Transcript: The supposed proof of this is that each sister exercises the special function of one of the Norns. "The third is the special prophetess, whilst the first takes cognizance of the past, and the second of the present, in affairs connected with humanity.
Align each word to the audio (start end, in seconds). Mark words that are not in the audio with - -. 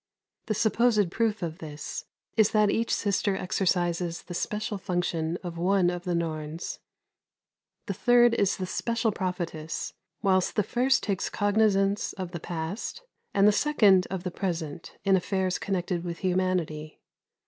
The 0.47 0.55
supposed 0.55 1.11
proof 1.11 1.43
of 1.43 1.59
this 1.59 2.05
is 2.35 2.49
that 2.53 2.71
each 2.71 2.91
sister 2.91 3.35
exercises 3.35 4.23
the 4.23 4.33
special 4.33 4.79
function 4.79 5.37
of 5.43 5.59
one 5.59 5.91
of 5.91 6.05
the 6.05 6.15
Norns. 6.15 6.79
"The 7.85 7.93
third 7.93 8.33
is 8.33 8.57
the 8.57 8.65
special 8.65 9.11
prophetess, 9.11 9.93
whilst 10.23 10.55
the 10.55 10.63
first 10.63 11.03
takes 11.03 11.29
cognizance 11.29 12.13
of 12.13 12.31
the 12.31 12.39
past, 12.39 13.03
and 13.35 13.47
the 13.47 13.51
second 13.51 14.07
of 14.09 14.23
the 14.23 14.31
present, 14.31 14.97
in 15.05 15.15
affairs 15.15 15.59
connected 15.59 16.03
with 16.03 16.17
humanity. 16.25 16.99